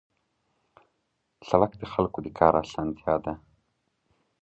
[1.49, 3.33] سړک د خلکو د کار اسانتیا ده.